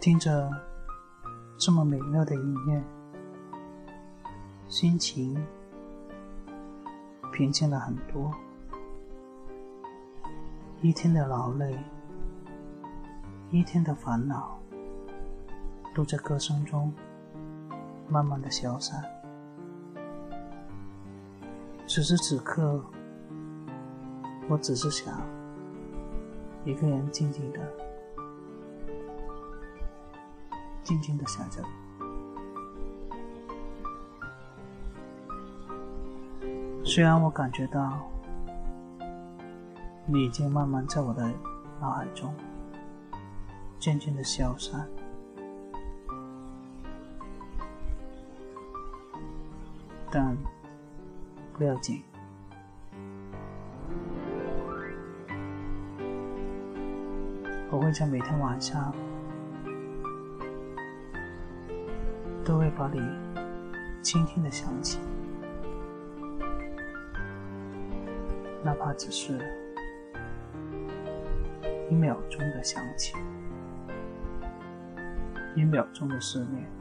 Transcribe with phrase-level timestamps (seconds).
[0.00, 0.48] 听着
[1.58, 2.80] 这么美妙的音乐，
[4.68, 5.36] 心情
[7.32, 8.32] 平静了很多。
[10.80, 11.76] 一天的劳累，
[13.50, 14.56] 一天的烦恼，
[15.96, 16.94] 都在歌声中
[18.08, 19.04] 慢慢的消散。
[21.88, 22.84] 此时此刻，
[24.48, 25.20] 我只是想
[26.64, 27.87] 一个人静静的。
[30.88, 31.62] 静静的想着，
[36.82, 37.92] 虽然我感觉到
[40.06, 41.30] 你已经慢慢在我的
[41.78, 42.34] 脑海中
[43.78, 44.88] 渐渐的消散，
[50.10, 50.34] 但
[51.52, 52.02] 不要紧，
[57.70, 58.90] 我会在每天晚上。
[62.48, 62.98] 都会把你
[64.00, 64.98] 轻轻的想起，
[68.64, 69.38] 哪怕只是
[71.90, 73.12] 一秒钟的想起，
[75.54, 76.77] 一秒钟的思念。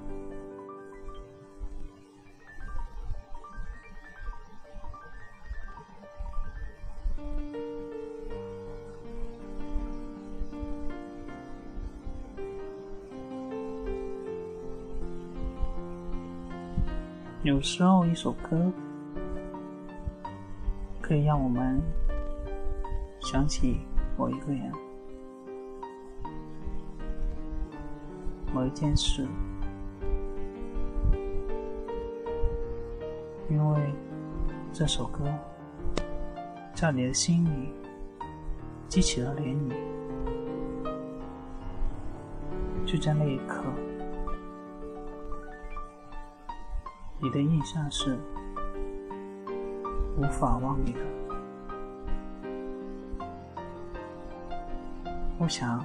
[17.48, 18.70] 有时候，一首歌
[21.02, 21.82] 可以让我们
[23.22, 23.78] 想起
[24.18, 24.70] 某一个人、
[28.54, 29.26] 某一件事，
[33.50, 33.94] 因为
[34.74, 35.24] 这首歌
[36.76, 37.74] 在你的心里
[38.90, 39.56] 激起了涟
[40.84, 40.92] 漪，
[42.86, 43.64] 就在那一刻。
[47.20, 48.16] 你的印象是
[50.18, 51.00] 无法忘你的。
[55.40, 55.84] 我想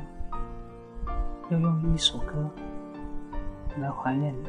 [1.48, 2.50] 要用一首歌
[3.78, 4.48] 来怀念你，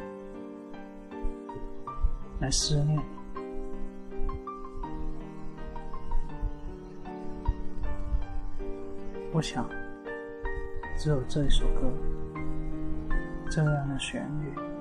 [2.40, 3.02] 来思念你。
[9.32, 9.66] 我想，
[10.96, 11.90] 只有这一首歌，
[13.50, 14.73] 这样的旋律。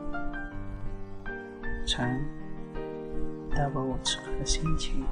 [1.85, 2.23] 成
[3.51, 5.05] 带给我此刻的心情。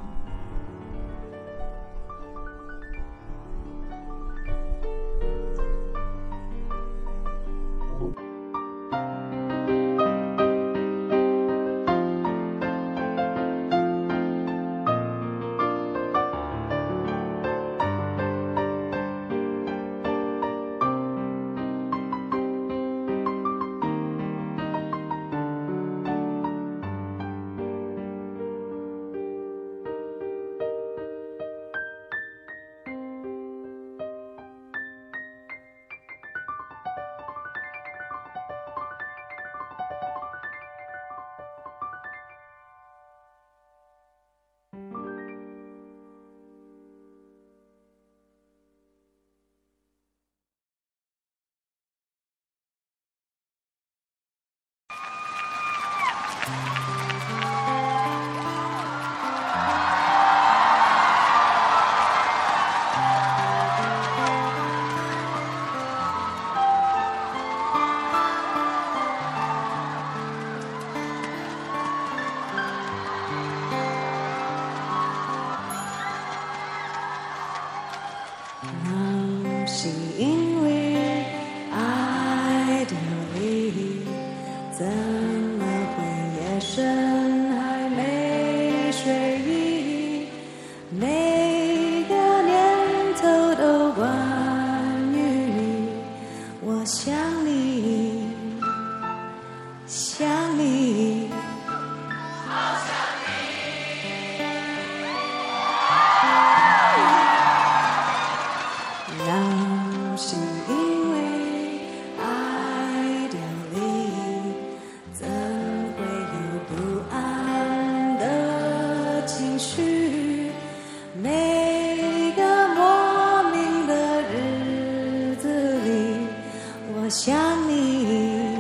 [127.12, 127.36] 想
[127.68, 128.56] 你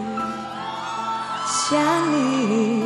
[1.48, 2.81] 想你。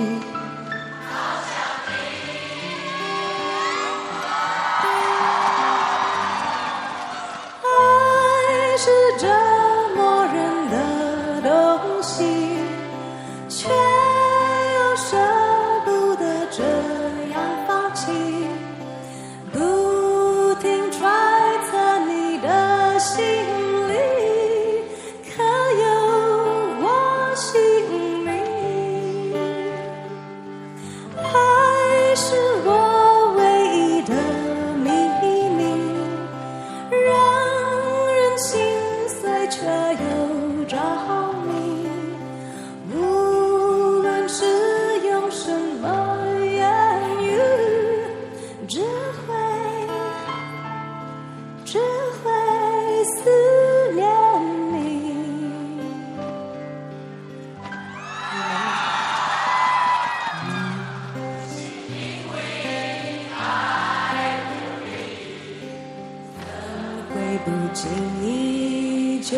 [67.46, 67.88] 不经
[68.24, 69.38] 意就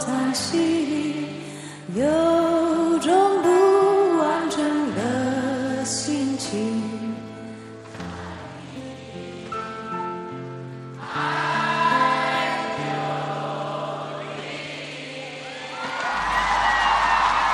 [0.00, 1.28] 叹息